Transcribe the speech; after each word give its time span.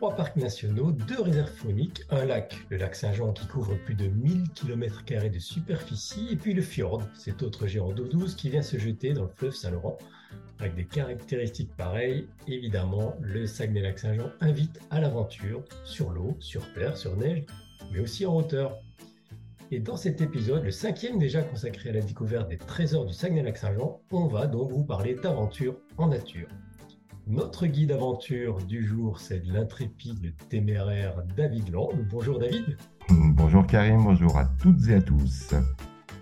trois 0.00 0.16
parcs 0.16 0.36
nationaux, 0.36 0.92
deux 0.92 1.20
réserves 1.20 1.50
fauniques, 1.50 2.04
un 2.08 2.24
lac, 2.24 2.56
le 2.70 2.78
lac 2.78 2.94
Saint-Jean 2.94 3.34
qui 3.34 3.46
couvre 3.46 3.74
plus 3.84 3.94
de 3.94 4.06
1000 4.06 4.48
km 4.54 5.02
de 5.30 5.38
superficie, 5.38 6.28
et 6.30 6.36
puis 6.36 6.54
le 6.54 6.62
fjord, 6.62 7.02
cet 7.12 7.42
autre 7.42 7.66
géant 7.66 7.92
d'eau 7.92 8.06
douce 8.06 8.34
qui 8.34 8.48
vient 8.48 8.62
se 8.62 8.78
jeter 8.78 9.12
dans 9.12 9.24
le 9.24 9.28
fleuve 9.28 9.54
Saint-Laurent. 9.54 9.98
Avec 10.58 10.74
des 10.74 10.86
caractéristiques 10.86 11.76
pareilles, 11.76 12.26
évidemment, 12.48 13.14
le 13.20 13.44
Saguenay-Lac-Saint-Jean 13.44 14.30
invite 14.40 14.80
à 14.88 15.02
l'aventure, 15.02 15.62
sur 15.84 16.08
l'eau, 16.08 16.34
sur 16.40 16.62
terre, 16.72 16.96
sur 16.96 17.14
neige, 17.18 17.44
mais 17.92 18.00
aussi 18.00 18.24
en 18.24 18.34
hauteur. 18.34 18.78
Et 19.70 19.80
dans 19.80 19.98
cet 19.98 20.22
épisode, 20.22 20.64
le 20.64 20.70
cinquième 20.70 21.18
déjà 21.18 21.42
consacré 21.42 21.90
à 21.90 21.92
la 21.92 22.00
découverte 22.00 22.48
des 22.48 22.56
trésors 22.56 23.04
du 23.04 23.12
Saguenay-Lac-Saint-Jean, 23.12 24.00
on 24.12 24.28
va 24.28 24.46
donc 24.46 24.72
vous 24.72 24.84
parler 24.84 25.14
d'aventure 25.14 25.76
en 25.98 26.08
nature. 26.08 26.48
Notre 27.26 27.66
guide 27.66 27.92
aventure 27.92 28.58
du 28.58 28.84
jour, 28.86 29.20
c'est 29.20 29.44
l'intrépide 29.44 30.34
téméraire 30.48 31.22
David 31.36 31.70
Land. 31.70 31.90
Bonjour 32.10 32.38
David. 32.38 32.76
Bonjour 33.08 33.66
Karim, 33.66 34.04
bonjour 34.04 34.36
à 34.36 34.46
toutes 34.60 34.88
et 34.88 34.94
à 34.94 35.00
tous. 35.00 35.54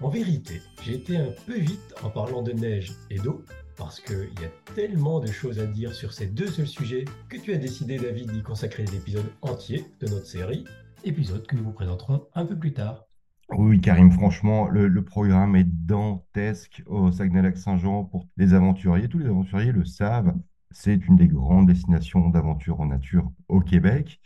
En 0.00 0.08
vérité, 0.08 0.60
j'ai 0.82 0.94
été 0.94 1.16
un 1.16 1.30
peu 1.46 1.58
vite 1.58 1.94
en 2.02 2.10
parlant 2.10 2.42
de 2.42 2.52
neige 2.52 2.92
et 3.10 3.18
d'eau, 3.18 3.44
parce 3.76 4.00
qu'il 4.00 4.30
y 4.40 4.44
a 4.44 4.74
tellement 4.74 5.20
de 5.20 5.28
choses 5.28 5.58
à 5.58 5.66
dire 5.66 5.94
sur 5.94 6.12
ces 6.12 6.26
deux 6.26 6.48
seuls 6.48 6.66
sujets 6.66 7.04
que 7.28 7.36
tu 7.36 7.52
as 7.52 7.58
décidé 7.58 7.98
David 7.98 8.32
d'y 8.32 8.42
consacrer 8.42 8.84
l'épisode 8.84 9.30
entier 9.42 9.86
de 10.00 10.08
notre 10.08 10.26
série, 10.26 10.64
épisode 11.04 11.46
que 11.46 11.56
nous 11.56 11.64
vous 11.64 11.72
présenterons 11.72 12.26
un 12.34 12.44
peu 12.44 12.56
plus 12.56 12.72
tard. 12.72 13.08
Oui, 13.50 13.80
Karim, 13.80 14.10
franchement, 14.10 14.68
le, 14.68 15.02
programme 15.02 15.56
est 15.56 15.64
dantesque 15.64 16.82
au 16.86 17.10
Saguenay-Lac-Saint-Jean 17.10 18.04
pour 18.04 18.28
les 18.36 18.52
aventuriers. 18.52 19.08
Tous 19.08 19.18
les 19.18 19.26
aventuriers 19.26 19.72
le 19.72 19.86
savent. 19.86 20.34
C'est 20.70 21.06
une 21.06 21.16
des 21.16 21.28
grandes 21.28 21.66
destinations 21.66 22.28
d'aventure 22.30 22.80
en 22.80 22.86
nature 22.86 23.30
au 23.48 23.60
Québec. 23.60 24.20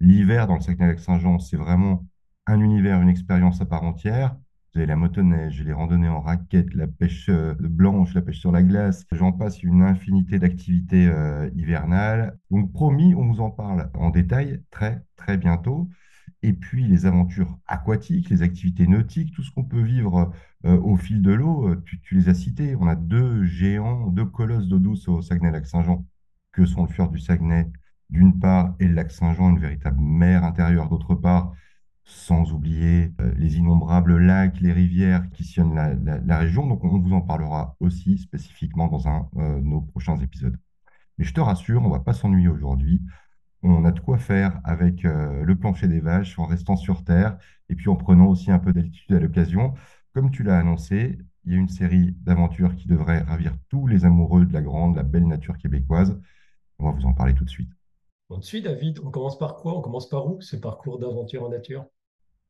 L'hiver 0.00 0.46
dans 0.46 0.54
le 0.56 0.60
Saguenay-Lac-Saint-Jean, 0.60 1.38
c'est 1.38 1.56
vraiment 1.56 2.06
un 2.46 2.60
univers, 2.60 3.00
une 3.00 3.08
expérience 3.08 3.60
à 3.60 3.66
part 3.66 3.82
entière. 3.82 4.36
Vous 4.72 4.80
avez 4.80 4.86
la 4.86 4.96
motoneige, 4.96 5.62
les 5.62 5.72
randonnées 5.72 6.08
en 6.08 6.20
raquette, 6.20 6.74
la 6.74 6.86
pêche 6.86 7.28
euh, 7.30 7.54
blanche, 7.58 8.14
la 8.14 8.22
pêche 8.22 8.38
sur 8.38 8.52
la 8.52 8.62
glace, 8.62 9.06
j'en 9.12 9.32
passe 9.32 9.62
une 9.62 9.82
infinité 9.82 10.38
d'activités 10.38 11.08
euh, 11.08 11.50
hivernales. 11.54 12.38
Donc 12.50 12.72
promis, 12.72 13.14
on 13.14 13.26
vous 13.26 13.40
en 13.40 13.50
parle 13.50 13.90
en 13.94 14.10
détail 14.10 14.62
très 14.70 15.02
très 15.16 15.36
bientôt 15.36 15.88
et 16.42 16.52
puis 16.52 16.86
les 16.86 17.06
aventures 17.06 17.58
aquatiques, 17.66 18.30
les 18.30 18.42
activités 18.42 18.86
nautiques, 18.86 19.34
tout 19.34 19.42
ce 19.42 19.50
qu'on 19.50 19.64
peut 19.64 19.82
vivre 19.82 20.32
euh, 20.64 20.78
au 20.80 20.96
fil 20.96 21.20
de 21.22 21.32
l'eau, 21.32 21.68
euh, 21.68 21.82
tu, 21.84 22.14
les 22.14 22.28
as 22.28 22.34
cités. 22.34 22.76
On 22.76 22.86
a 22.86 22.94
deux 22.94 23.44
géants, 23.44 24.06
deux 24.08 24.24
colosses 24.24 24.68
d'eau 24.68 24.78
douce 24.78 25.08
au 25.08 25.20
Saguenay-Lac-Saint-Jean, 25.20 26.06
que 26.52 26.64
sont 26.64 26.82
le 26.82 26.88
fjord 26.88 27.10
du 27.10 27.18
Saguenay 27.18 27.70
d'une 28.10 28.38
part 28.38 28.74
et 28.78 28.86
le 28.86 28.94
lac 28.94 29.10
Saint-Jean, 29.10 29.50
une 29.50 29.58
véritable 29.58 30.00
mer 30.00 30.44
intérieure 30.44 30.88
d'autre 30.88 31.14
part, 31.14 31.52
sans 32.04 32.52
oublier 32.52 33.12
euh, 33.20 33.34
les 33.36 33.58
innombrables 33.58 34.16
lacs, 34.18 34.60
les 34.60 34.72
rivières 34.72 35.28
qui 35.30 35.44
sillonnent 35.44 35.74
la, 36.24 36.38
région. 36.38 36.66
Donc 36.66 36.84
on 36.84 36.98
vous 36.98 37.12
en 37.12 37.20
parlera 37.20 37.76
aussi 37.80 38.16
spécifiquement 38.18 38.88
dans 38.88 39.08
un 39.08 39.28
de 39.34 39.60
nos 39.60 39.82
prochains 39.82 40.16
épisodes. 40.16 40.56
Mais 41.18 41.24
je 41.24 41.34
te 41.34 41.40
rassure, 41.40 41.82
on 41.82 41.88
ne 41.88 41.92
va 41.92 42.00
pas 42.00 42.12
s'ennuyer 42.14 42.48
aujourd'hui 42.48 43.02
on 43.62 43.84
a 43.84 43.92
de 43.92 44.00
quoi 44.00 44.18
faire 44.18 44.60
avec 44.64 45.04
euh, 45.04 45.42
le 45.44 45.56
plancher 45.56 45.88
des 45.88 46.00
vaches 46.00 46.38
en 46.38 46.46
restant 46.46 46.76
sur 46.76 47.04
Terre 47.04 47.38
et 47.68 47.74
puis 47.74 47.88
en 47.88 47.96
prenant 47.96 48.26
aussi 48.26 48.50
un 48.50 48.58
peu 48.58 48.72
d'altitude 48.72 49.16
à 49.16 49.20
l'occasion. 49.20 49.74
Comme 50.14 50.30
tu 50.30 50.42
l'as 50.42 50.58
annoncé, 50.58 51.18
il 51.44 51.52
y 51.52 51.56
a 51.56 51.58
une 51.58 51.68
série 51.68 52.12
d'aventures 52.22 52.76
qui 52.76 52.88
devrait 52.88 53.20
ravir 53.20 53.54
tous 53.68 53.86
les 53.86 54.04
amoureux 54.04 54.46
de 54.46 54.52
la 54.52 54.62
grande, 54.62 54.96
la 54.96 55.02
belle 55.02 55.26
nature 55.26 55.58
québécoise. 55.58 56.20
On 56.78 56.84
va 56.84 56.90
vous 56.92 57.06
en 57.06 57.12
parler 57.12 57.34
tout 57.34 57.44
de 57.44 57.50
suite. 57.50 57.70
Tout 58.28 58.36
de 58.36 58.44
suite, 58.44 58.64
David, 58.64 59.00
on 59.04 59.10
commence 59.10 59.38
par 59.38 59.56
quoi? 59.56 59.76
On 59.76 59.80
commence 59.80 60.08
par 60.08 60.26
où 60.26 60.40
ce 60.40 60.56
parcours 60.56 60.98
d'aventure 60.98 61.44
en 61.44 61.48
nature? 61.48 61.86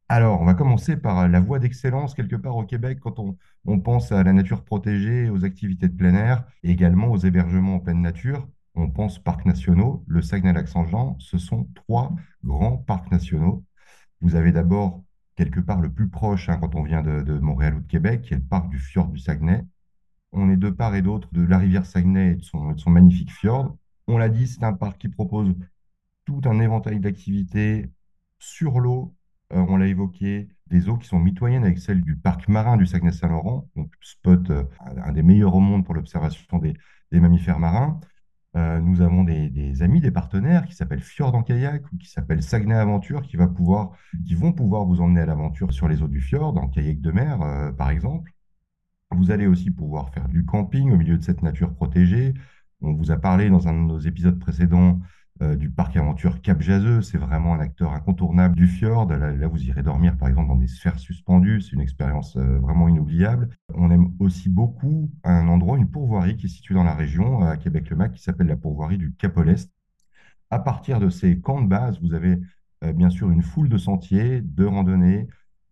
Alors, 0.08 0.40
on 0.40 0.44
va 0.44 0.54
commencer 0.54 0.96
par 0.96 1.28
la 1.28 1.40
voie 1.40 1.58
d'excellence 1.58 2.14
quelque 2.14 2.36
part 2.36 2.56
au 2.56 2.64
Québec 2.64 2.98
quand 3.00 3.18
on, 3.18 3.36
on, 3.66 3.78
pense 3.78 4.10
à 4.10 4.22
la 4.24 4.32
nature 4.32 4.64
protégée, 4.64 5.28
aux 5.28 5.44
activités 5.44 5.86
de 5.86 5.96
plein 5.96 6.14
air 6.14 6.44
et 6.62 6.70
également 6.70 7.08
aux 7.08 7.18
hébergements 7.18 7.76
en 7.76 7.80
pleine 7.80 8.00
nature 8.00 8.48
on 8.78 8.90
pense 8.90 9.18
parcs 9.18 9.44
nationaux. 9.44 10.04
Le 10.06 10.22
Saguenay-Lac-Saint-Jean, 10.22 11.16
ce 11.18 11.38
sont 11.38 11.68
trois 11.74 12.14
grands 12.44 12.76
parcs 12.76 13.10
nationaux. 13.10 13.64
Vous 14.20 14.36
avez 14.36 14.52
d'abord 14.52 15.02
quelque 15.34 15.60
part 15.60 15.80
le 15.80 15.90
plus 15.90 16.08
proche 16.08 16.48
hein, 16.48 16.58
quand 16.60 16.74
on 16.74 16.82
vient 16.82 17.02
de, 17.02 17.38
Montréal 17.38 17.76
ou 17.76 17.80
de 17.80 17.86
Québec, 17.86 18.22
qui 18.22 18.34
est 18.34 18.38
le 18.38 18.42
parc 18.42 18.68
du 18.68 18.78
fjord 18.78 19.08
du 19.08 19.18
Saguenay. 19.18 19.64
On 20.32 20.50
est 20.50 20.56
de 20.56 20.70
part 20.70 20.94
et 20.94 21.02
d'autre 21.02 21.28
de 21.32 21.42
la 21.42 21.58
rivière 21.58 21.86
Saguenay 21.86 22.32
et 22.32 22.34
de 22.36 22.42
son, 22.42 22.90
magnifique 22.90 23.32
fjord. 23.32 23.76
On 24.06 24.18
l'a 24.18 24.28
dit, 24.28 24.46
c'est 24.46 24.64
un 24.64 24.72
parc 24.72 24.98
qui 24.98 25.08
propose 25.08 25.54
tout 26.24 26.40
un 26.44 26.60
éventail 26.60 27.00
d'activités 27.00 27.90
sur 28.38 28.80
l'eau. 28.80 29.14
Euh, 29.52 29.64
on 29.68 29.76
l'a 29.76 29.86
évoqué, 29.86 30.48
des 30.66 30.88
eaux 30.88 30.98
qui 30.98 31.08
sont 31.08 31.18
mitoyennes 31.18 31.64
avec 31.64 31.78
celles 31.78 32.02
du 32.02 32.16
parc 32.16 32.48
marin 32.48 32.76
du 32.76 32.86
Saguenay-Saint-Laurent, 32.86 33.68
donc 33.74 33.90
spot 34.02 34.50
euh, 34.50 34.64
un 34.80 35.12
des 35.12 35.22
meilleurs 35.22 35.54
au 35.54 35.60
monde 35.60 35.84
pour 35.84 35.94
l'observation 35.94 36.58
des 36.58 37.20
mammifères 37.20 37.58
marins. 37.58 37.98
Euh, 38.56 38.80
nous 38.80 39.02
avons 39.02 39.24
des, 39.24 39.82
amis, 39.82 40.00
des 40.00 40.10
partenaires 40.10 40.64
qui 40.64 40.74
s'appellent 40.74 41.02
Fjord 41.02 41.34
en 41.34 41.42
kayak 41.42 41.84
ou 41.92 41.98
qui 41.98 42.08
s'appellent 42.08 42.42
Saguenay 42.42 42.74
Aventure, 42.74 43.22
qui, 43.22 43.36
va 43.36 43.46
pouvoir, 43.46 43.92
qui 44.26 44.34
vont 44.34 44.52
pouvoir 44.52 44.84
vous 44.86 45.00
emmener 45.00 45.20
à 45.20 45.26
l'aventure 45.26 45.72
sur 45.72 45.86
les 45.88 46.02
eaux 46.02 46.08
du 46.08 46.20
fjord, 46.20 46.56
en 46.56 46.68
kayak 46.68 47.00
de 47.00 47.10
mer, 47.10 47.42
euh, 47.42 47.72
par 47.72 47.90
exemple. 47.90 48.32
Vous 49.10 49.30
allez 49.30 49.46
aussi 49.46 49.70
pouvoir 49.70 50.10
faire 50.10 50.28
du 50.28 50.44
camping 50.44 50.90
au 50.90 50.96
milieu 50.96 51.18
de 51.18 51.22
cette 51.22 51.42
nature 51.42 51.74
protégée. 51.74 52.34
On 52.80 52.94
vous 52.94 53.10
a 53.10 53.16
parlé 53.16 53.50
dans 53.50 53.68
un 53.68 53.72
de 53.72 53.86
nos 53.86 53.98
épisodes 53.98 54.38
précédents 54.38 55.00
euh, 55.40 55.54
du 55.54 55.70
parc 55.70 55.96
aventure 55.96 56.40
Cap 56.42 56.60
Jaseux. 56.60 57.02
C'est 57.02 57.18
vraiment 57.18 57.54
un 57.54 57.60
acteur 57.60 57.92
incontournable 57.92 58.56
du 58.56 58.66
fjord. 58.66 59.06
Là, 59.08 59.46
vous 59.46 59.62
irez 59.62 59.82
dormir, 59.82 60.16
par 60.16 60.28
exemple, 60.28 60.48
dans 60.48 60.56
des 60.56 60.66
sphères 60.66 60.98
suspendues. 60.98 61.60
C'est 61.60 61.72
une 61.72 61.80
expérience 61.80 62.36
euh, 62.36 62.58
vraiment 62.58 62.88
inoubliable. 62.88 63.48
On 63.74 63.90
aime 63.90 64.12
aussi 64.18 64.48
beaucoup 64.48 65.10
un 65.22 65.46
endroit, 65.48 65.78
une 65.78 65.90
pourvoirie 65.90 66.36
qui 66.36 66.46
est 66.46 66.50
située 66.50 66.74
dans 66.74 66.84
la 66.84 66.94
région, 66.94 67.42
à 67.42 67.56
Québec-le-Mac, 67.56 68.12
qui 68.12 68.22
s'appelle 68.22 68.48
la 68.48 68.56
pourvoirie 68.56 68.98
du 68.98 69.14
Cap 69.14 69.38
Est. 69.46 69.70
À 70.50 70.58
partir 70.58 70.98
de 70.98 71.08
ces 71.08 71.40
camps 71.40 71.62
de 71.62 71.68
base, 71.68 72.00
vous 72.00 72.14
avez 72.14 72.40
euh, 72.84 72.92
bien 72.92 73.10
sûr 73.10 73.30
une 73.30 73.42
foule 73.42 73.68
de 73.68 73.78
sentiers, 73.78 74.40
de 74.40 74.64
randonnées 74.64 75.28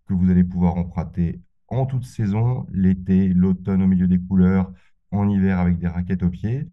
que 0.06 0.14
vous 0.14 0.30
allez 0.30 0.44
pouvoir 0.44 0.76
emprunter 0.76 1.40
en 1.68 1.86
toute 1.86 2.04
saison, 2.04 2.66
l'été, 2.70 3.28
l'automne 3.28 3.82
au 3.82 3.86
milieu 3.86 4.06
des 4.06 4.20
couleurs, 4.20 4.72
en 5.10 5.28
hiver 5.28 5.58
avec 5.58 5.78
des 5.78 5.88
raquettes 5.88 6.22
aux 6.22 6.30
pieds. 6.30 6.68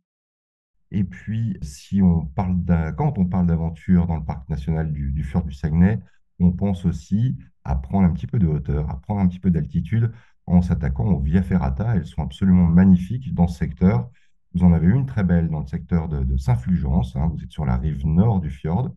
Et 0.94 1.04
puis, 1.04 1.58
si 1.64 2.04
on 2.04 2.28
parle 2.28 2.64
quand 2.96 3.18
on 3.18 3.26
parle 3.26 3.48
d'aventure 3.48 4.06
dans 4.06 4.16
le 4.16 4.24
parc 4.24 4.48
national 4.48 4.94
du, 4.94 5.24
Fjord 5.24 5.44
du 5.44 5.52
Saguenay, 5.52 6.00
on 6.40 6.52
pense 6.52 6.86
aussi 6.86 7.36
à 7.64 7.76
prendre 7.76 8.08
un 8.08 8.12
petit 8.12 8.28
peu 8.28 8.38
de 8.38 8.46
hauteur, 8.46 8.90
à 8.92 9.02
prendre 9.02 9.20
un 9.20 9.28
petit 9.28 9.40
peu 9.40 9.50
d'altitude 9.50 10.12
en 10.46 10.62
s'attaquant 10.62 11.06
aux 11.06 11.20
Via 11.20 11.42
Ferrata. 11.42 11.96
Elles 11.96 12.06
sont 12.06 12.22
absolument 12.22 12.68
magnifiques 12.68 13.34
dans 13.34 13.48
ce 13.48 13.58
secteur. 13.58 14.08
Vous 14.54 14.64
en 14.64 14.72
avez 14.72 14.88
une 14.88 15.08
très 15.08 15.24
belle 15.24 15.50
dans 15.50 15.62
le 15.62 15.68
secteur 15.68 16.08
de, 16.10 16.38
Saint-Fulgence. 16.38 17.16
Hein. 17.16 17.32
Vous 17.34 17.44
êtes 17.44 17.52
sur 17.52 17.66
la 17.66 17.78
rive 17.78 18.06
nord 18.06 18.40
du 18.40 18.52
fjord. 18.52 18.96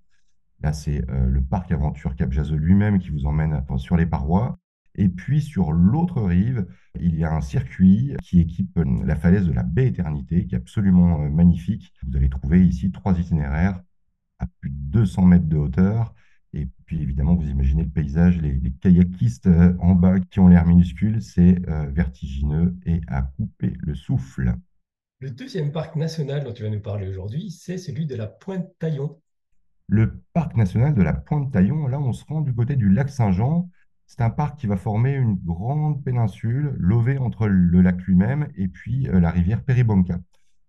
Là, 0.61 0.75
c'est 0.75 1.09
euh, 1.09 1.27
le 1.27 1.41
parc 1.41 1.73
aventure 1.73 2.15
Cap 2.15 2.31
Jazeux 2.31 2.57
lui-même 2.57 2.99
qui 2.99 3.09
vous 3.09 3.25
emmène 3.25 3.63
sur 3.79 3.97
les 3.97 4.07
parois. 4.07 4.59
Et 4.97 5.09
puis 5.09 5.43
sur 5.43 5.73
l'autre 5.73 6.23
rive, 6.23 6.67
il 6.99 7.17
y 7.17 7.25
a 7.25 7.33
un 7.33 7.43
circuit 7.43 8.17
qui 8.23 8.41
équipe 8.41 8.79
euh, 8.79 8.85
la 9.05 9.15
falaise 9.15 9.47
de 9.47 9.53
la 9.53 9.63
baie 9.63 9.89
Éternité, 9.89 10.47
qui 10.47 10.55
est 10.55 10.59
absolument 10.59 11.23
euh, 11.23 11.29
magnifique. 11.29 11.93
Vous 12.07 12.17
allez 12.17 12.31
trouver 12.31 12.67
ici 12.67 12.91
trois 12.91 13.19
itinéraires 13.19 13.83
à 14.39 14.47
plus 14.61 14.71
de 14.71 14.77
200 14.77 15.23
mètres 15.27 15.47
de 15.47 15.57
hauteur. 15.57 16.15
Et 16.55 16.69
puis 16.87 17.03
évidemment, 17.03 17.35
vous 17.35 17.49
imaginez 17.49 17.85
le 17.85 17.91
paysage, 17.91 18.41
les, 18.41 18.59
kayakistes 18.81 19.47
euh, 19.47 19.75
en 19.81 19.95
bas 19.95 20.19
qui 20.19 20.41
ont 20.41 20.49
l'air 20.49 20.65
minuscules, 20.67 21.21
c'est 21.21 21.61
vertigineux 21.91 22.75
et 22.87 23.01
à 23.07 23.23
couper 23.23 23.75
le 23.81 23.95
souffle. 23.95 24.55
Le 25.21 25.31
deuxième 25.31 25.73
parc 25.73 25.97
national 25.97 26.45
dont 26.45 26.53
tu 26.53 26.63
vas 26.63 26.71
nous 26.71 26.81
parler 26.81 27.09
aujourd'hui, 27.09 27.51
c'est 27.51 27.79
celui 27.79 28.07
de 28.07 28.15
la 28.15 28.27
Pointe 28.27 28.69
Taillon. 28.79 29.21
Le 29.89 30.23
parc 30.33 30.57
national 30.57 30.95
de 30.95 31.03
la 31.03 31.13
Pointe 31.13 31.53
Taillon, 31.53 31.87
là, 31.87 32.01
on 32.01 32.13
se 32.13 32.25
rend 32.25 32.41
du 32.41 32.55
côté 32.55 32.77
du 32.77 32.89
lac 32.89 33.11
Saint-Jean. 33.11 33.71
C'est 34.07 34.21
un 34.21 34.31
parc 34.31 34.61
qui 34.61 34.69
va 34.69 34.77
former 34.77 35.15
une 35.15 35.35
grande 35.35 36.05
péninsule 36.05 36.77
levée 36.79 37.19
entre 37.19 37.49
le 37.49 37.83
lac 37.83 38.01
lui-même 38.03 38.49
et 38.55 38.69
puis 38.69 39.09
euh, 39.09 39.19
la 39.19 39.31
rivière 39.31 39.65
Péribonka. 39.65 40.21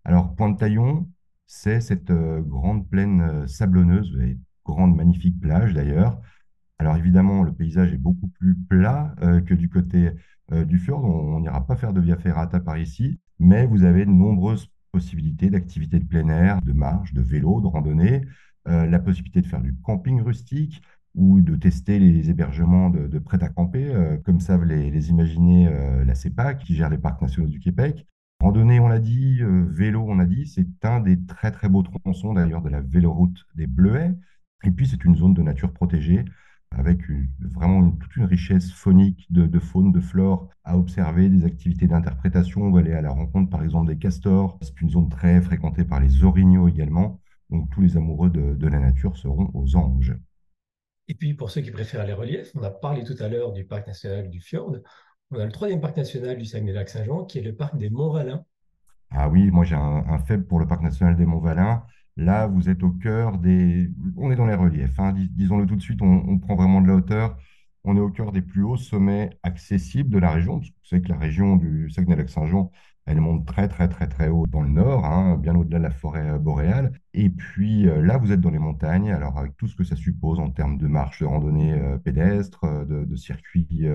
Alors, 0.04 0.34
Pointe-Taillon, 0.34 1.08
c'est 1.46 1.80
cette 1.80 2.10
euh, 2.10 2.40
grande 2.42 2.88
plaine 2.88 3.20
euh, 3.20 3.46
sablonneuse, 3.46 4.18
et 4.20 4.38
grande, 4.64 4.96
magnifique 4.96 5.38
plage 5.40 5.72
d'ailleurs. 5.72 6.20
Alors 6.80 6.96
évidemment, 6.96 7.44
le 7.44 7.52
paysage 7.52 7.92
est 7.92 7.98
beaucoup 7.98 8.28
plus 8.28 8.54
plat 8.54 9.14
que 9.20 9.54
du 9.54 9.68
côté 9.68 10.12
du 10.52 10.78
fjord. 10.78 11.04
On 11.04 11.40
n'ira 11.40 11.66
pas 11.66 11.74
faire 11.74 11.92
de 11.92 12.00
via 12.00 12.16
ferrata 12.16 12.60
par 12.60 12.78
ici, 12.78 13.18
mais 13.40 13.66
vous 13.66 13.82
avez 13.82 14.06
de 14.06 14.12
nombreuses 14.12 14.70
possibilités 14.92 15.50
d'activités 15.50 15.98
de 15.98 16.04
plein 16.04 16.28
air, 16.28 16.62
de 16.62 16.72
marche, 16.72 17.14
de 17.14 17.20
vélo, 17.20 17.60
de 17.60 17.66
randonnée, 17.66 18.22
la 18.64 18.98
possibilité 19.00 19.40
de 19.40 19.48
faire 19.48 19.60
du 19.60 19.74
camping 19.74 20.20
rustique, 20.20 20.80
ou 21.14 21.40
de 21.40 21.56
tester 21.56 21.98
les 21.98 22.30
hébergements 22.30 22.90
de, 22.90 23.18
prêt 23.18 23.42
à 23.42 23.48
camper, 23.48 23.84
euh, 23.94 24.16
comme 24.18 24.40
savent 24.40 24.64
les, 24.64 25.10
imaginer 25.10 25.68
euh, 25.68 26.04
la 26.04 26.14
CEPAC, 26.14 26.60
qui 26.60 26.74
gère 26.74 26.90
les 26.90 26.98
parcs 26.98 27.20
nationaux 27.20 27.48
du 27.48 27.60
Québec. 27.60 28.06
Randonnée, 28.40 28.78
on 28.80 28.88
l'a 28.88 29.00
dit, 29.00 29.38
euh, 29.42 29.66
vélo, 29.68 30.04
on 30.08 30.18
a 30.20 30.26
dit, 30.26 30.46
c'est 30.46 30.84
un 30.84 31.00
des 31.00 31.24
très 31.24 31.50
très 31.50 31.68
beaux 31.68 31.82
tronçons 31.82 32.34
d'ailleurs 32.34 32.62
de 32.62 32.68
la 32.68 32.80
véloroute 32.80 33.46
des 33.56 33.66
Bleuets. 33.66 34.14
Et 34.64 34.70
puis, 34.70 34.86
c'est 34.86 35.04
une 35.04 35.16
zone 35.16 35.34
de 35.34 35.42
nature 35.42 35.72
protégée 35.72 36.24
avec 36.70 37.00
vraiment 37.40 37.90
toute 37.92 38.14
une 38.16 38.24
richesse 38.24 38.70
phonique 38.72 39.26
de, 39.32 39.46
de 39.46 39.58
faune, 39.58 39.90
de 39.90 40.00
flore 40.00 40.50
à 40.64 40.76
observer, 40.76 41.28
des 41.30 41.44
activités 41.44 41.86
d'interprétation. 41.86 42.62
On 42.62 42.70
va 42.70 42.80
aller 42.80 42.92
à 42.92 43.00
la 43.00 43.10
rencontre, 43.10 43.50
par 43.50 43.62
exemple, 43.64 43.88
des 43.88 43.98
castors. 43.98 44.58
C'est 44.62 44.80
une 44.82 44.90
zone 44.90 45.08
très 45.08 45.40
fréquentée 45.40 45.84
par 45.84 46.00
les 46.00 46.24
orignaux 46.24 46.68
également. 46.68 47.20
Donc, 47.50 47.70
tous 47.70 47.80
les 47.80 47.96
amoureux 47.96 48.30
de, 48.30 48.54
de 48.54 48.66
la 48.68 48.78
nature 48.78 49.16
seront 49.16 49.50
aux 49.54 49.76
anges. 49.76 50.14
Et 51.08 51.14
puis, 51.14 51.34
pour 51.34 51.50
ceux 51.50 51.62
qui 51.62 51.70
préfèrent 51.70 52.06
les 52.06 52.12
reliefs, 52.12 52.52
on 52.54 52.62
a 52.62 52.70
parlé 52.70 53.02
tout 53.02 53.16
à 53.18 53.28
l'heure 53.28 53.52
du 53.52 53.64
parc 53.64 53.86
national 53.86 54.28
du 54.28 54.40
Fjord. 54.40 54.76
On 55.30 55.38
a 55.38 55.44
le 55.44 55.52
troisième 55.52 55.80
parc 55.80 55.96
national 55.96 56.36
du 56.36 56.44
Saguenay-Lac-Saint-Jean, 56.44 57.24
qui 57.24 57.38
est 57.38 57.42
le 57.42 57.54
parc 57.54 57.76
des 57.76 57.90
Monts-Valin. 57.90 58.44
Ah 59.10 59.28
oui, 59.28 59.50
moi 59.50 59.64
j'ai 59.64 59.74
un, 59.74 60.18
faible 60.18 60.46
pour 60.46 60.60
le 60.60 60.66
parc 60.66 60.82
national 60.82 61.16
des 61.16 61.24
Monts-Valin. 61.24 61.82
Là, 62.16 62.46
vous 62.46 62.68
êtes 62.68 62.82
au 62.82 62.90
cœur 62.90 63.38
des... 63.38 63.90
On 64.16 64.30
est 64.30 64.36
dans 64.36 64.46
les 64.46 64.54
reliefs, 64.54 64.98
hein. 65.00 65.12
Dis- 65.12 65.30
disons-le 65.30 65.66
tout 65.66 65.76
de 65.76 65.82
suite, 65.82 66.02
on 66.02 66.38
prend 66.38 66.56
vraiment 66.56 66.80
de 66.80 66.88
la 66.88 66.94
hauteur. 66.94 67.38
On 67.90 67.96
est 67.96 68.00
au 68.00 68.10
cœur 68.10 68.32
des 68.32 68.42
plus 68.42 68.64
hauts 68.64 68.76
sommets 68.76 69.30
accessibles 69.42 70.10
de 70.10 70.18
la 70.18 70.30
région, 70.30 70.60
que 70.60 70.66
vous 70.66 70.72
savez 70.84 71.00
que 71.00 71.08
la 71.08 71.16
région 71.16 71.56
du 71.56 71.88
Saguenay-Lac-Saint-Jean, 71.88 72.70
elle 73.06 73.18
monte 73.18 73.46
très 73.46 73.66
très 73.66 73.88
très 73.88 74.06
très 74.06 74.28
haut 74.28 74.46
dans 74.46 74.60
le 74.60 74.68
nord, 74.68 75.06
hein, 75.06 75.38
bien 75.38 75.54
au-delà 75.54 75.78
de 75.78 75.84
la 75.84 75.90
forêt 75.90 76.32
euh, 76.32 76.38
boréale. 76.38 76.92
Et 77.14 77.30
puis 77.30 77.88
euh, 77.88 78.02
là, 78.02 78.18
vous 78.18 78.30
êtes 78.30 78.42
dans 78.42 78.50
les 78.50 78.58
montagnes, 78.58 79.10
alors 79.10 79.38
avec 79.38 79.56
tout 79.56 79.66
ce 79.68 79.74
que 79.74 79.84
ça 79.84 79.96
suppose 79.96 80.38
en 80.38 80.50
termes 80.50 80.76
de 80.76 80.86
marche, 80.86 81.20
de 81.20 81.24
randonnée 81.24 81.72
euh, 81.80 81.96
pédestre, 81.96 82.64
euh, 82.64 82.84
de, 82.84 83.16
circuits 83.16 83.86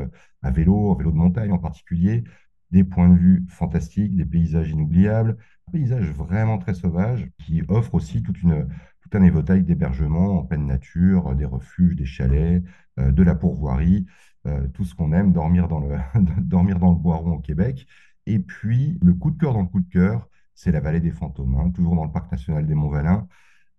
à 0.41 0.49
vélo, 0.49 0.89
en 0.89 0.95
vélo 0.95 1.11
de 1.11 1.17
montagne 1.17 1.51
en 1.51 1.59
particulier 1.59 2.23
des 2.71 2.83
points 2.83 3.09
de 3.09 3.15
vue 3.15 3.45
fantastiques, 3.47 4.15
des 4.15 4.25
paysages 4.25 4.71
inoubliables, 4.71 5.37
un 5.67 5.71
paysage 5.71 6.09
vraiment 6.09 6.57
très 6.57 6.73
sauvage 6.73 7.29
qui 7.37 7.61
offre 7.67 7.93
aussi 7.93 8.23
toute 8.23 8.41
une, 8.41 8.67
un 9.15 9.23
éventail 9.23 9.63
d'hébergements 9.63 10.39
en 10.39 10.43
pleine 10.43 10.65
nature, 10.65 11.35
des 11.35 11.45
refuges, 11.45 11.95
des 11.95 12.05
chalets, 12.05 12.63
euh, 12.99 13.11
de 13.11 13.23
la 13.23 13.35
pourvoirie, 13.35 14.05
euh, 14.45 14.67
tout 14.67 14.83
ce 14.85 14.93
qu'on 14.93 15.13
aime, 15.13 15.31
dormir 15.33 15.67
dans 15.67 15.79
le, 15.79 15.97
dormir 16.41 16.79
dans 16.79 16.91
le 16.91 16.97
Boiron 16.97 17.33
au 17.33 17.39
Québec. 17.39 17.87
Et 18.25 18.39
puis, 18.39 18.99
le 19.01 19.13
coup 19.13 19.31
de 19.31 19.37
cœur 19.37 19.53
dans 19.53 19.61
le 19.61 19.67
coup 19.67 19.81
de 19.81 19.89
cœur, 19.89 20.29
c'est 20.53 20.71
la 20.71 20.79
vallée 20.79 20.99
des 20.99 21.11
fantômes, 21.11 21.55
hein, 21.55 21.71
toujours 21.71 21.95
dans 21.95 22.05
le 22.05 22.11
parc 22.11 22.31
national 22.31 22.65
des 22.67 22.75
Monts-Valin. 22.75 23.27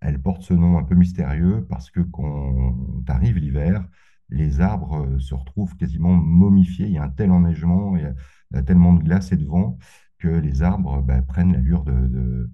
Elle 0.00 0.20
porte 0.20 0.42
ce 0.42 0.52
nom 0.54 0.78
un 0.78 0.82
peu 0.84 0.94
mystérieux 0.94 1.64
parce 1.69 1.90
que 1.90 2.00
quand 2.00 2.75
arrive 3.08 3.38
l'hiver, 3.38 3.86
les 4.31 4.60
arbres 4.60 5.06
euh, 5.06 5.19
se 5.19 5.34
retrouvent 5.34 5.76
quasiment 5.76 6.12
momifiés. 6.14 6.86
Il 6.86 6.92
y 6.92 6.98
a 6.98 7.04
un 7.04 7.08
tel 7.08 7.31
enneigement, 7.31 7.96
il 7.96 8.02
y 8.02 8.58
a, 8.58 8.62
tellement 8.62 8.94
de 8.94 9.02
glace 9.02 9.32
et 9.32 9.36
de 9.36 9.44
vent 9.44 9.78
que 10.19 10.28
les 10.28 10.62
arbres 10.62 11.02
bah, 11.02 11.22
prennent 11.22 11.52
l'allure 11.52 11.84
de, 11.84 12.50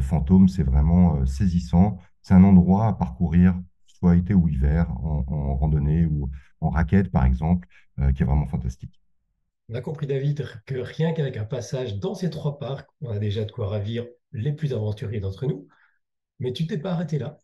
fantômes. 0.00 0.48
C'est 0.48 0.62
vraiment 0.62 1.24
saisissant. 1.26 1.98
C'est 2.22 2.34
un 2.34 2.44
endroit 2.44 2.86
à 2.88 2.92
parcourir, 2.94 3.60
soit 3.86 4.16
été 4.16 4.34
ou 4.34 4.48
hiver, 4.48 4.90
en, 4.90 5.24
en 5.28 5.56
randonnée 5.56 6.06
ou 6.06 6.30
en 6.60 6.70
raquette, 6.70 7.10
par 7.10 7.24
exemple, 7.24 7.68
euh, 8.00 8.12
qui 8.12 8.22
est 8.22 8.26
vraiment 8.26 8.46
fantastique. 8.46 9.00
On 9.68 9.74
a 9.74 9.80
compris, 9.80 10.06
David, 10.06 10.46
que 10.66 10.76
rien 10.76 11.12
qu'avec 11.12 11.36
un 11.36 11.44
passage 11.44 11.98
dans 11.98 12.14
ces 12.14 12.30
trois 12.30 12.58
parcs, 12.60 12.88
on 13.00 13.10
a 13.10 13.18
déjà 13.18 13.44
de 13.44 13.50
quoi 13.50 13.68
ravir 13.68 14.06
les 14.32 14.52
plus 14.52 14.72
aventuriers 14.72 15.20
d'entre 15.20 15.46
nous. 15.46 15.66
Mais 16.40 16.52
tu 16.52 16.66
t'es 16.66 16.78
pas 16.78 16.92
arrêté 16.92 17.18
là. 17.18 17.38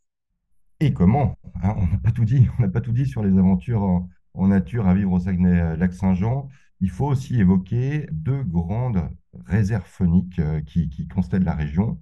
Et 0.80 0.92
comment? 0.92 1.36
hein, 1.62 1.74
on 1.76 1.86
n'a 1.86 1.98
pas 1.98 2.12
tout 2.12 2.24
dit. 2.24 2.46
On 2.58 2.62
n'a 2.62 2.68
pas 2.68 2.80
tout 2.80 2.92
dit 2.92 3.06
sur 3.06 3.22
les 3.22 3.36
aventures 3.38 3.82
en, 3.82 4.08
en 4.34 4.48
nature 4.48 4.86
à 4.86 4.94
vivre 4.94 5.12
au 5.12 5.20
Saguenay-Lac-Saint-Jean. 5.20 6.48
Il 6.80 6.90
faut 6.90 7.06
aussi 7.06 7.38
évoquer 7.40 8.06
deux 8.12 8.42
grandes 8.44 9.08
réserves 9.46 9.86
fauniques 9.86 10.38
euh, 10.38 10.60
qui, 10.62 10.88
qui 10.88 11.08
constellent 11.08 11.44
la 11.44 11.54
région. 11.54 11.98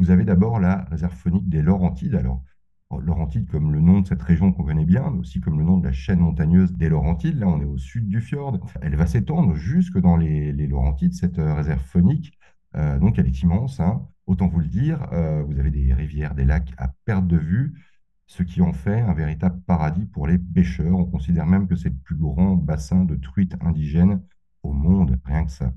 Vous 0.00 0.10
avez 0.10 0.24
d'abord 0.24 0.60
la 0.60 0.84
réserve 0.84 1.12
faunique 1.12 1.50
des 1.50 1.60
Laurentides. 1.60 2.14
Alors, 2.14 2.42
Laurentides 2.90 3.46
comme 3.46 3.70
le 3.70 3.82
nom 3.82 4.00
de 4.00 4.06
cette 4.06 4.22
région 4.22 4.50
qu'on 4.50 4.64
connaît 4.64 4.86
bien, 4.86 5.10
mais 5.10 5.18
aussi 5.18 5.42
comme 5.42 5.58
le 5.58 5.64
nom 5.66 5.76
de 5.76 5.84
la 5.84 5.92
chaîne 5.92 6.20
montagneuse 6.20 6.72
des 6.72 6.88
Laurentides. 6.88 7.38
Là, 7.38 7.48
on 7.48 7.60
est 7.60 7.66
au 7.66 7.76
sud 7.76 8.08
du 8.08 8.22
fjord. 8.22 8.58
Elle 8.80 8.96
va 8.96 9.06
s'étendre 9.06 9.54
jusque 9.54 9.98
dans 9.98 10.16
les, 10.16 10.52
Laurentides, 10.66 11.12
cette 11.12 11.38
euh, 11.38 11.52
réserve 11.52 11.82
faunique. 11.82 12.32
Euh, 12.76 12.98
donc, 12.98 13.18
elle 13.18 13.26
est 13.26 13.42
immense. 13.42 13.78
hein. 13.78 14.08
Autant 14.26 14.48
vous 14.48 14.60
le 14.60 14.68
dire, 14.68 15.06
euh, 15.12 15.42
vous 15.42 15.58
avez 15.58 15.70
des 15.70 15.92
rivières, 15.92 16.34
des 16.34 16.46
lacs 16.46 16.72
à 16.78 16.88
perte 17.04 17.26
de 17.26 17.36
vue 17.36 17.74
ce 18.26 18.42
qui 18.42 18.62
en 18.62 18.72
fait 18.72 19.02
un 19.02 19.12
véritable 19.12 19.60
paradis 19.66 20.06
pour 20.06 20.26
les 20.26 20.38
pêcheurs. 20.38 20.96
On 20.96 21.04
considère 21.04 21.44
même 21.44 21.68
que 21.68 21.76
c'est 21.76 21.90
le 21.90 21.96
plus 21.96 22.16
grand 22.16 22.56
bassin 22.56 23.04
de 23.04 23.16
truites 23.16 23.54
indigènes 23.60 24.22
au 24.62 24.72
monde, 24.72 25.20
rien 25.26 25.44
que 25.44 25.52
ça. 25.52 25.74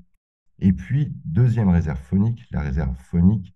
Et 0.60 0.72
puis, 0.72 1.12
deuxième 1.26 1.68
réserve 1.68 1.98
phonique, 1.98 2.46
la 2.52 2.62
réserve 2.62 2.96
phonique, 2.96 3.53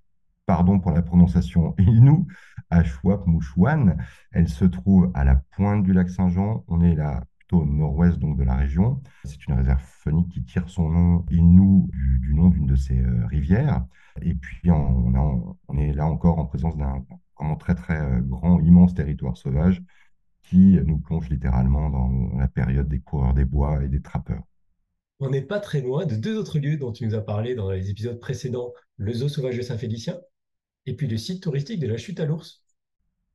pardon 0.49 0.81
pour 0.81 0.93
la 0.93 1.03
prononciation 1.03 1.75
Innu, 1.79 2.25
à 2.71 2.83
Chouap-Mouchouane. 2.83 3.99
Elle 4.33 4.49
se 4.49 4.65
trouve 4.65 5.11
à 5.12 5.23
la 5.23 5.37
pointe 5.37 5.85
du 5.85 5.93
lac 5.93 6.09
Saint-Jean. 6.09 6.65
On 6.69 6.81
est 6.81 6.95
là 6.95 7.23
plutôt 7.37 7.59
au 7.59 7.67
nord-ouest 7.67 8.19
de 8.19 8.43
la 8.43 8.56
région. 8.56 9.03
C'est 9.25 9.47
une 9.47 9.55
réserve 9.55 9.83
phonique 9.83 10.31
qui 10.31 10.43
tire 10.43 10.71
son 10.71 10.89
nom 10.89 11.27
Innu 11.31 11.87
du, 11.93 12.33
nom 12.33 12.49
d'une 12.49 12.65
de 12.65 12.77
ses 12.77 12.99
euh, 12.99 13.27
rivières. 13.27 13.85
Et 14.23 14.35
puis, 14.35 14.71
on 14.71 15.55
est 15.77 15.93
là 15.93 16.06
encore 16.06 16.39
en 16.39 16.47
présence 16.47 16.79
d'un 16.79 17.05
vraiment 17.39 17.56
très 17.56 17.75
très 17.75 18.00
euh, 18.00 18.21
grand, 18.23 18.59
immense 18.61 18.95
territoire 18.95 19.37
sauvage 19.37 19.83
qui 20.45 20.81
nous 20.83 20.99
plonge 20.99 21.29
littéralement 21.29 21.91
dans 21.91 22.39
la 22.39 22.49
période 22.49 22.89
des 22.89 23.00
coureurs 23.00 23.35
des 23.35 23.45
bois 23.45 23.85
et 23.85 23.89
des 23.89 24.00
trappeurs. 24.00 24.45
On 25.21 25.29
n'est 25.29 25.43
pas 25.43 25.61
très 25.61 25.83
loin 25.83 26.06
de 26.06 26.17
deux 26.17 26.39
autres 26.39 26.59
lieux 26.59 26.79
dont 26.79 26.93
tu 26.93 27.05
nous 27.05 27.15
as 27.15 27.21
parlé 27.21 27.55
dans 27.55 27.71
les 27.71 27.91
épisodes 27.91 28.19
précédents, 28.19 28.73
le 28.97 29.12
zoo 29.12 29.29
sauvage 29.29 29.59
de 29.59 29.62
Saint-Félicien 29.62 30.17
et 30.88 30.94
puis 30.94 31.06
le 31.06 31.17
site 31.17 31.43
touristique 31.43 31.81
de 31.81 31.87
la 31.87 31.96
chute 31.96 32.20
à 32.20 32.25
l'ours. 32.25 32.64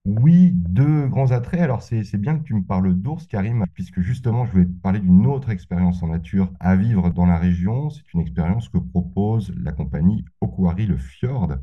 Oui, 0.05 0.51
deux 0.53 1.07
grands 1.07 1.31
attraits. 1.31 1.61
Alors, 1.61 1.81
c'est 1.81 2.17
bien 2.17 2.37
que 2.37 2.43
tu 2.43 2.53
me 2.53 2.63
parles 2.63 2.93
d'ours, 2.93 3.25
Karim, 3.25 3.63
puisque 3.73 4.01
justement, 4.01 4.45
je 4.45 4.51
voulais 4.51 4.65
te 4.65 4.81
parler 4.81 4.99
d'une 4.99 5.25
autre 5.27 5.49
expérience 5.49 6.03
en 6.03 6.07
nature 6.07 6.51
à 6.59 6.75
vivre 6.75 7.09
dans 7.09 7.25
la 7.25 7.37
région. 7.37 7.89
C'est 7.89 8.13
une 8.13 8.19
expérience 8.19 8.67
que 8.67 8.79
propose 8.79 9.53
la 9.55 9.71
compagnie 9.71 10.25
Okwari 10.41 10.87
le 10.87 10.97
Fjord. 10.97 11.53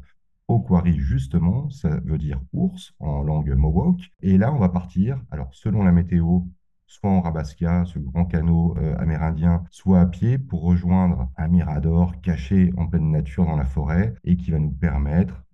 Okwari, 0.48 0.98
justement, 0.98 1.68
ça 1.68 2.00
veut 2.02 2.16
dire 2.16 2.40
ours 2.54 2.94
en 2.98 3.22
langue 3.22 3.52
Mohawk. 3.52 4.10
Et 4.22 4.38
là, 4.38 4.52
on 4.52 4.58
va 4.58 4.70
partir, 4.70 5.20
alors 5.30 5.50
selon 5.52 5.82
la 5.82 5.92
météo, 5.92 6.40
soit 6.86 7.10
en 7.10 7.20
Rabasca, 7.20 7.84
ce 7.84 7.98
grand 7.98 8.24
canot 8.24 8.74
euh, 8.78 8.96
amérindien, 8.98 9.64
soit 9.70 10.00
à 10.00 10.06
pied 10.06 10.38
pour 10.38 10.62
rejoindre 10.62 11.28
un 11.36 11.48
mirador 11.48 12.20
caché 12.22 12.72
en 12.78 12.86
pleine 12.86 13.10
nature 13.10 13.44
dans 13.44 13.56
la 13.56 13.66
forêt 13.66 14.14
et 14.24 14.36
qui 14.36 14.50
va 14.50 14.58
nous 14.58 14.72
permettre, 14.72 15.44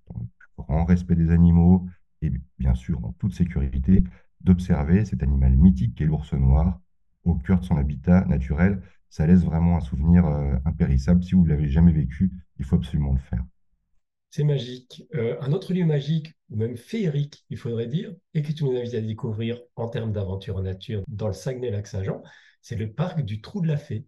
grand 0.57 0.85
respect 0.85 1.15
des 1.15 1.31
animaux, 1.31 1.87
et 2.23 2.33
bien 2.59 2.75
sûr 2.75 3.05
en 3.05 3.13
toute 3.13 3.35
sécurité, 3.35 4.03
d'observer 4.41 5.05
cet 5.05 5.23
animal 5.23 5.57
mythique 5.57 5.95
qu'est 5.95 6.05
l'ours 6.05 6.33
noir 6.35 6.81
au 7.25 7.35
cœur 7.35 7.61
de 7.61 7.65
son 7.65 7.77
habitat 7.77 8.25
naturel. 8.27 8.83
Ça 9.09 9.27
laisse 9.27 9.45
vraiment 9.45 9.77
un 9.77 9.81
souvenir 9.81 10.27
euh, 10.27 10.57
impérissable. 10.65 11.23
Si 11.23 11.35
vous 11.35 11.45
ne 11.45 11.49
l'avez 11.49 11.69
jamais 11.69 11.93
vécu, 11.93 12.31
il 12.59 12.65
faut 12.65 12.77
absolument 12.77 13.13
le 13.13 13.19
faire. 13.19 13.45
C'est 14.31 14.45
magique. 14.45 15.05
Euh, 15.15 15.37
un 15.41 15.53
autre 15.53 15.73
lieu 15.73 15.85
magique, 15.85 16.35
ou 16.51 16.57
même 16.57 16.77
féerique, 16.77 17.45
il 17.49 17.57
faudrait 17.57 17.87
dire, 17.87 18.15
et 18.35 18.43
que 18.43 18.53
tu 18.53 18.65
nous 18.65 18.77
invites 18.77 18.95
à 18.95 19.01
découvrir 19.01 19.59
en 19.77 19.89
termes 19.89 20.13
d'aventure 20.13 20.57
en 20.57 20.63
nature 20.63 21.03
dans 21.09 21.29
le 21.29 21.33
Saguenay-Lac-Saint-Jean, 21.33 22.23
c'est 22.61 22.77
le 22.77 22.93
parc 22.93 23.23
du 23.23 23.41
Trou 23.41 23.61
de 23.61 23.69
la 23.69 23.77
Fée. 23.77 24.05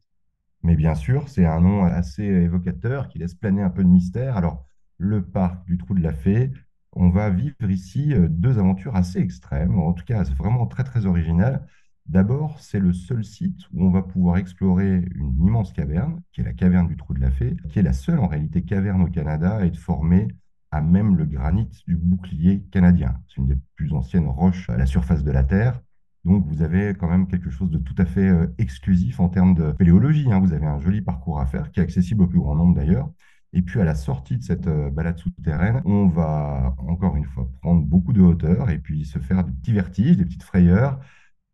Mais 0.62 0.76
bien 0.76 0.94
sûr, 0.94 1.28
c'est 1.28 1.46
un 1.46 1.60
nom 1.60 1.84
assez 1.84 2.24
évocateur 2.24 3.08
qui 3.08 3.18
laisse 3.18 3.34
planer 3.34 3.62
un 3.62 3.70
peu 3.70 3.84
de 3.84 3.88
mystère. 3.88 4.36
Alors, 4.36 4.67
le 4.98 5.22
parc 5.22 5.66
du 5.66 5.78
Trou 5.78 5.94
de 5.94 6.02
la 6.02 6.12
Fée, 6.12 6.50
on 6.92 7.08
va 7.10 7.30
vivre 7.30 7.70
ici 7.70 8.12
euh, 8.12 8.28
deux 8.28 8.58
aventures 8.58 8.96
assez 8.96 9.18
extrêmes, 9.20 9.78
en 9.78 9.92
tout 9.92 10.04
cas 10.04 10.22
vraiment 10.24 10.66
très 10.66 10.84
très 10.84 11.06
original. 11.06 11.66
D'abord, 12.06 12.60
c'est 12.60 12.80
le 12.80 12.92
seul 12.92 13.24
site 13.24 13.60
où 13.72 13.84
on 13.84 13.90
va 13.90 14.02
pouvoir 14.02 14.38
explorer 14.38 15.06
une 15.14 15.36
immense 15.46 15.72
caverne, 15.72 16.22
qui 16.32 16.40
est 16.40 16.44
la 16.44 16.54
caverne 16.54 16.88
du 16.88 16.96
Trou 16.96 17.14
de 17.14 17.20
la 17.20 17.30
Fée, 17.30 17.56
qui 17.68 17.78
est 17.78 17.82
la 17.82 17.92
seule 17.92 18.18
en 18.18 18.26
réalité 18.26 18.62
caverne 18.62 19.02
au 19.02 19.08
Canada 19.08 19.56
à 19.56 19.64
être 19.66 19.76
formée 19.78 20.28
à 20.70 20.80
même 20.80 21.16
le 21.16 21.24
granit 21.26 21.68
du 21.86 21.96
bouclier 21.96 22.62
canadien. 22.70 23.20
C'est 23.28 23.36
une 23.38 23.46
des 23.46 23.58
plus 23.76 23.92
anciennes 23.92 24.26
roches 24.26 24.68
à 24.70 24.76
la 24.76 24.86
surface 24.86 25.24
de 25.24 25.30
la 25.30 25.44
Terre. 25.44 25.80
Donc, 26.24 26.46
vous 26.46 26.62
avez 26.62 26.94
quand 26.94 27.08
même 27.08 27.26
quelque 27.26 27.50
chose 27.50 27.70
de 27.70 27.78
tout 27.78 27.94
à 27.98 28.04
fait 28.04 28.28
euh, 28.28 28.46
exclusif 28.58 29.20
en 29.20 29.28
termes 29.28 29.54
de 29.54 29.72
spéléologie. 29.72 30.30
hein. 30.32 30.40
Vous 30.40 30.52
avez 30.52 30.66
un 30.66 30.78
joli 30.78 31.00
parcours 31.00 31.40
à 31.40 31.46
faire 31.46 31.70
qui 31.70 31.80
est 31.80 31.82
accessible 31.82 32.22
au 32.22 32.26
plus 32.26 32.40
grand 32.40 32.54
nombre 32.54 32.74
d'ailleurs. 32.74 33.10
Et 33.52 33.62
puis, 33.62 33.80
à 33.80 33.84
la 33.84 33.94
sortie 33.94 34.36
de 34.36 34.42
cette 34.42 34.66
euh, 34.66 34.90
balade 34.90 35.18
souterraine, 35.18 35.80
on 35.84 36.06
va 36.08 36.74
encore 36.78 37.16
une 37.16 37.24
fois 37.24 37.48
prendre 37.62 37.82
beaucoup 37.82 38.12
de 38.12 38.20
hauteur 38.20 38.70
et 38.70 38.78
puis 38.78 39.04
se 39.04 39.18
faire 39.18 39.44
des 39.44 39.52
petits 39.52 39.72
vertiges, 39.72 40.16
des 40.16 40.24
petites 40.24 40.42
frayeurs, 40.42 41.00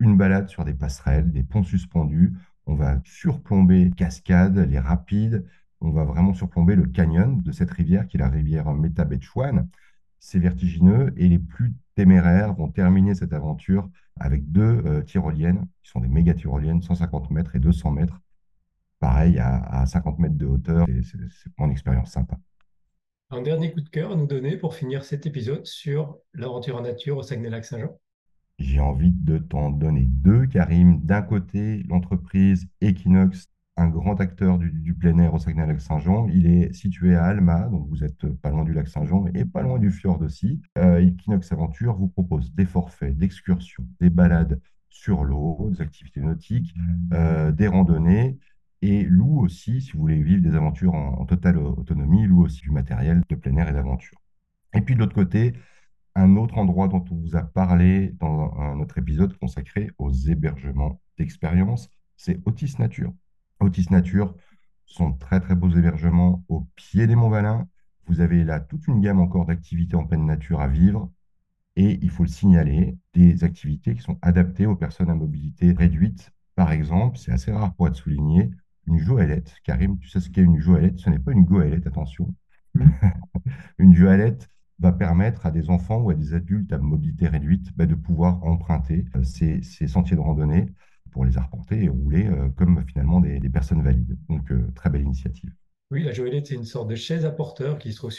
une 0.01 0.17
balade 0.17 0.49
sur 0.49 0.65
des 0.65 0.75
passerelles, 0.75 1.31
des 1.31 1.43
ponts 1.45 1.63
suspendus. 1.63 2.35
On 2.67 2.75
va 2.75 3.01
surplomber 3.05 3.85
les 3.85 3.91
cascades, 3.93 4.59
les 4.59 4.79
rapides. 4.79 5.47
On 5.81 5.91
va 5.91 6.05
vraiment 6.05 6.35
surplomber 6.35 6.77
le 6.77 6.87
canyon 6.87 7.43
de 7.43 7.53
cette 7.53 7.71
rivière 7.71 8.07
qui 8.07 8.17
est 8.17 8.21
la 8.21 8.29
rivière 8.29 8.73
Metabetchouan. 8.73 9.69
C'est 10.19 10.39
vertigineux 10.39 11.13
et 11.17 11.29
les 11.29 11.39
plus 11.39 11.75
téméraires 11.95 12.55
vont 12.55 12.69
terminer 12.69 13.15
cette 13.15 13.33
aventure 13.33 13.89
avec 14.19 14.51
deux 14.51 14.83
euh, 14.87 15.03
tyroliennes, 15.03 15.67
qui 15.83 15.91
sont 15.91 16.01
des 16.01 16.09
méga 16.09 16.35
tyroliennes, 16.35 16.83
150 16.83 17.31
mètres 17.31 17.57
et 17.57 17.61
200 17.61 17.91
mètres, 17.93 18.21
pareil 19.05 19.39
à, 19.39 19.57
à 19.83 19.85
50 19.85 20.19
mètres 20.19 20.39
de 20.39 20.47
hauteur. 20.47 20.87
C'est 21.03 21.51
une 21.59 21.71
expérience 21.71 22.11
sympa. 22.11 22.39
Un 23.29 23.43
dernier 23.43 23.71
coup 23.71 23.83
de 23.83 23.89
cœur 23.91 24.13
à 24.13 24.17
nous 24.17 24.27
donner 24.27 24.57
pour 24.57 24.75
finir 24.75 25.05
cet 25.05 25.27
épisode 25.27 25.67
sur 25.67 26.17
l'aventure 26.33 26.77
en 26.77 26.81
nature 26.81 27.19
au 27.19 27.23
Saguenay-Lac-Saint-Jean? 27.23 27.99
J'ai 28.59 28.81
envie 28.81 29.13
de 29.13 29.37
t'en 29.37 29.69
donner 29.69 30.07
deux, 30.09 30.47
Karim. 30.47 31.03
D'un 31.03 31.21
côté, 31.21 31.83
l'entreprise 31.87 32.67
Equinox, 32.81 33.51
un 33.77 33.89
grand 33.89 34.19
acteur 34.23 34.57
du, 34.57 34.71
du 34.71 34.95
plein 34.95 35.19
air 35.19 35.35
au 35.35 35.39
Saguenay-Lac-Saint-Jean. 35.39 36.29
Il 36.29 36.47
est 36.47 36.73
situé 36.73 37.15
à 37.15 37.25
Alma, 37.25 37.69
donc 37.69 37.87
vous 37.91 38.05
êtes 38.05 38.27
pas 38.37 38.49
loin 38.49 38.65
du 38.65 38.73
lac 38.73 38.89
Saint-Jean 38.89 39.27
et 39.35 39.45
pas 39.45 39.61
loin 39.61 39.79
du 39.79 39.91
fjord 39.91 40.23
aussi. 40.23 40.63
Euh, 40.79 41.07
Equinox 41.07 41.53
Aventure 41.53 41.95
vous 41.95 42.09
propose 42.09 42.55
des 42.55 42.65
forfaits, 42.65 43.19
d'excursions, 43.19 43.85
des 44.01 44.09
balades 44.09 44.63
sur 44.89 45.25
l'eau, 45.25 45.69
des 45.73 45.83
activités 45.83 46.21
nautiques, 46.21 46.75
euh, 47.13 47.53
des 47.53 47.67
randonnées 47.67 48.39
et 48.85 49.03
loue 49.05 49.41
aussi, 49.41 49.81
si 49.81 49.93
vous 49.93 50.00
voulez 50.00 50.23
vivre 50.23 50.43
des 50.43 50.55
aventures 50.55 50.93
en, 50.93 51.25
totale 51.25 51.57
autonomie, 51.57 52.26
loue 52.26 52.45
aussi 52.45 52.61
du 52.61 52.71
matériel 52.71 53.23
de 53.31 53.35
plein 53.35 53.57
air 53.57 53.71
et 53.71 53.73
d'aventure. 53.73 54.21
Et 54.75 54.83
puis 54.83 54.95
de 54.95 55.00
l'autre 55.00 55.14
côté, 55.14 55.55
un 56.14 56.37
autre 56.37 56.59
endroit 56.59 56.88
dont 56.88 57.03
on 57.11 57.14
vous 57.14 57.35
a 57.35 57.43
parlé 57.43 58.14
dans 58.21 58.53
un 58.59 58.79
autre 58.81 58.99
épisode 58.99 59.38
consacré 59.38 59.91
aux 59.97 60.12
hébergements 60.12 61.00
d'expérience, 61.17 61.88
c'est 62.19 62.47
Otis 62.47 62.75
Nature. 62.79 63.11
Otis 63.59 63.87
Nature 63.91 64.35
sont 64.85 65.14
très 65.14 65.41
très 65.41 65.55
beaux 65.55 65.71
hébergements 65.71 66.45
au 66.49 66.69
pied 66.76 67.07
des 67.07 67.17
Monts 67.17 67.31
Valin. 67.31 67.67
Vous 68.07 68.21
avez 68.21 68.45
là 68.45 68.61
toute 68.61 68.87
une 68.87 69.00
gamme 69.00 69.21
encore 69.21 69.47
d'activités 69.47 69.97
en 69.97 70.05
pleine 70.05 70.26
nature 70.26 70.61
à 70.61 70.69
vivre. 70.69 71.11
Et 71.76 71.99
il 72.03 72.11
faut 72.11 72.25
le 72.25 72.29
signaler, 72.29 72.99
des 73.14 73.45
activités 73.45 73.95
qui 73.95 74.03
sont 74.03 74.19
adaptées 74.21 74.67
aux 74.67 74.76
personnes 74.76 75.09
à 75.09 75.14
mobilité 75.14 75.73
réduite. 75.73 76.33
Par 76.55 76.71
exemple, 76.71 77.17
c'est 77.17 77.33
assez 77.33 77.50
rare 77.50 77.75
pour 77.75 77.88
être 77.88 77.97
souligné, 77.97 78.50
une 78.87 78.99
joëlette. 78.99 79.55
Karim, 79.64 79.99
tu 79.99 80.09
sais 80.09 80.21
ce 80.21 80.31
qu'est 80.31 80.43
une 80.43 80.61
joëlette 80.61 80.99
Ce 80.99 81.11
n'est 81.11 81.19
pas 81.19 81.33
une 81.33 81.45
goélette, 81.45 81.87
attention. 81.87 82.35
Mmh. 82.75 82.87
une 83.79 83.95
joëlette, 83.95 84.50
va 84.79 84.93
permettre 84.93 85.47
à 85.47 85.50
des 85.50 85.71
enfants 85.71 86.00
ou 86.00 86.11
à 86.11 86.14
des 86.14 86.35
adultes 86.35 86.73
à 86.73 86.79
mobilité 86.79 87.29
réduite 87.29 87.69
bah, 87.76 87.87
de 87.87 87.95
pouvoir 87.95 88.43
emprunter 88.45 89.05
euh, 89.17 89.23
ces, 89.23 89.62
sentiers 89.87 90.17
de 90.17 90.21
randonnée 90.21 90.67
pour 91.11 91.25
les 91.25 91.38
arpenter 91.38 91.85
et 91.85 91.88
rouler 91.88 92.26
euh, 92.26 92.49
comme 92.57 92.85
finalement 92.87 93.21
des, 93.21 93.41
personnes 93.49 93.83
valides. 93.83 94.19
Donc, 94.29 94.50
euh, 94.50 94.67
très 94.75 94.91
belle 94.91 95.03
initiative. 95.03 95.50
Oui, 95.91 96.03
la 96.03 96.12
joëlette, 96.12 96.49
c'est 96.49 96.55
une 96.55 96.64
sorte 96.64 96.88
de 96.88 96.97
chaise 96.97 97.25
à 97.25 97.31
porteur 97.31 97.79
qui 97.79 97.93
se 97.93 97.99
trouve 97.99 98.12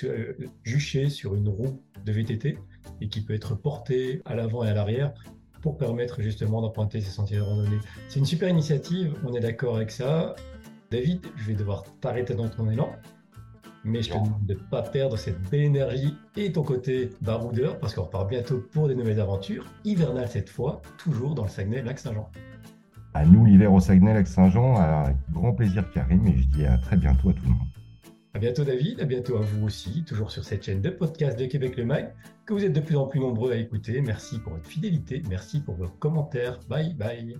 juchée 0.63 1.09
sur 1.09 1.35
une 1.35 1.49
roue 1.49 1.83
de 2.05 2.11
VTT 2.11 2.57
et 3.01 3.09
qui 3.09 3.21
peut 3.21 3.33
être 3.33 3.55
portée 3.55 4.21
à 4.23 4.35
l'avant 4.35 4.63
et 4.63 4.69
à 4.69 4.73
l'arrière 4.73 5.13
pour 5.61 5.77
permettre 5.77 6.21
justement 6.21 6.61
d'emprunter 6.61 7.01
ces 7.01 7.09
sentiers 7.09 7.37
de 7.37 7.41
randonnée. 7.41 7.79
C'est 8.07 8.19
une 8.19 8.25
super 8.25 8.47
initiative, 8.47 9.15
on 9.25 9.33
est 9.33 9.39
d'accord 9.39 9.75
avec 9.75 9.91
ça. 9.91 10.35
David, 10.91 11.25
je 11.35 11.45
vais 11.45 11.55
devoir 11.55 11.83
t'arrêter 12.01 12.35
dans 12.35 12.49
ton 12.49 12.69
élan 12.69 12.89
mais 13.85 14.01
je 14.01 14.09
te 14.09 14.15
demande 14.15 14.45
de 14.45 14.55
ne 14.55 14.59
pas 14.59 14.81
perdre 14.81 15.15
cette 15.15 15.39
belle 15.49 15.61
énergie 15.61 16.15
et 16.35 16.51
ton 16.51 16.63
côté 16.63 17.11
baroudeur, 17.21 17.79
parce 17.79 17.93
qu'on 17.93 18.03
repart 18.03 18.27
bientôt 18.27 18.63
pour 18.71 18.87
des 18.87 18.95
nouvelles 18.95 19.21
aventures, 19.21 19.65
hivernales 19.85 20.27
cette 20.27 20.49
fois, 20.49 20.81
toujours 20.97 21.35
dans 21.35 21.43
le 21.43 21.49
Saguenay-Lac-Saint-Jean. 21.49 22.29
À 23.13 23.25
nous 23.25 23.45
l'hiver 23.45 23.71
au 23.71 23.79
Saguenay-Lac-Saint-Jean, 23.79 24.75
avec 24.75 25.15
grand 25.31 25.53
plaisir 25.53 25.89
Karim, 25.91 26.27
et 26.27 26.35
je 26.35 26.47
dis 26.47 26.65
à 26.65 26.77
très 26.79 26.97
bientôt 26.97 27.29
à 27.29 27.33
tout 27.33 27.43
le 27.43 27.51
monde. 27.51 27.67
À 28.33 28.39
bientôt 28.39 28.65
David, 28.65 28.99
à 28.99 29.05
bientôt 29.05 29.37
à 29.37 29.41
vous 29.41 29.67
aussi, 29.67 30.03
toujours 30.03 30.31
sur 30.31 30.43
cette 30.43 30.65
chaîne 30.65 30.81
de 30.81 30.89
podcast 30.89 31.39
de 31.39 31.45
Québec 31.45 31.77
Le 31.77 31.85
Mag, 31.85 32.13
que 32.45 32.53
vous 32.53 32.65
êtes 32.65 32.73
de 32.73 32.81
plus 32.81 32.97
en 32.97 33.05
plus 33.05 33.19
nombreux 33.19 33.53
à 33.53 33.55
écouter. 33.55 34.01
Merci 34.01 34.39
pour 34.39 34.53
votre 34.53 34.67
fidélité, 34.67 35.21
merci 35.29 35.61
pour 35.61 35.75
vos 35.75 35.87
commentaires. 35.87 36.59
Bye 36.67 36.93
bye. 36.95 37.37